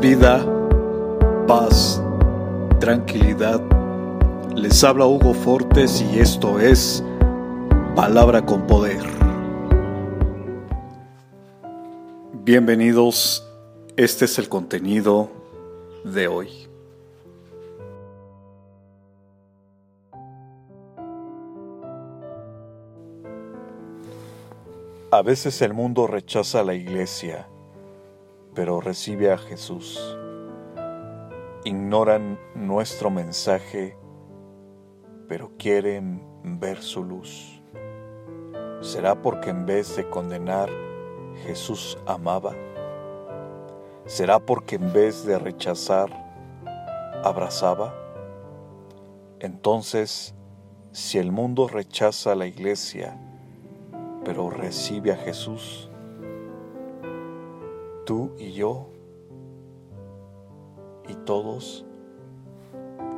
vida, 0.00 0.46
paz, 1.48 2.00
tranquilidad. 2.78 3.60
Les 4.54 4.84
habla 4.84 5.06
Hugo 5.06 5.34
Fortes 5.34 6.00
y 6.00 6.20
esto 6.20 6.60
es 6.60 7.02
Palabra 7.96 8.46
con 8.46 8.64
Poder. 8.68 9.02
Bienvenidos, 12.44 13.44
este 13.96 14.26
es 14.26 14.38
el 14.38 14.48
contenido 14.48 15.30
de 16.04 16.28
hoy. 16.28 16.48
A 25.10 25.22
veces 25.22 25.60
el 25.60 25.74
mundo 25.74 26.06
rechaza 26.06 26.60
a 26.60 26.62
la 26.62 26.74
iglesia, 26.74 27.48
pero 28.54 28.80
recibe 28.80 29.32
a 29.32 29.38
Jesús. 29.38 30.18
Ignoran 31.64 32.38
nuestro 32.54 33.10
mensaje, 33.10 33.96
pero 35.28 35.52
quieren 35.56 36.22
ver 36.42 36.82
su 36.82 37.04
luz. 37.04 37.62
¿Será 38.80 39.22
porque 39.22 39.50
en 39.50 39.64
vez 39.64 39.96
de 39.96 40.08
condenar, 40.10 40.68
Jesús 41.46 41.98
amaba? 42.06 42.54
¿Será 44.06 44.40
porque 44.40 44.74
en 44.74 44.92
vez 44.92 45.24
de 45.24 45.38
rechazar, 45.38 46.10
abrazaba? 47.24 47.94
Entonces, 49.38 50.34
si 50.90 51.18
el 51.18 51.30
mundo 51.30 51.68
rechaza 51.68 52.32
a 52.32 52.34
la 52.34 52.46
iglesia, 52.46 53.16
pero 54.24 54.50
recibe 54.50 55.12
a 55.12 55.16
Jesús. 55.16 55.91
Tú 58.04 58.32
y 58.38 58.52
yo 58.52 58.86
y 61.08 61.14
todos 61.24 61.84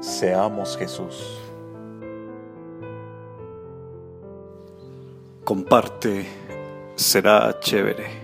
seamos 0.01 0.77
Jesús. 0.77 1.39
Comparte, 5.45 6.27
será 6.97 7.59
chévere. 7.61 8.24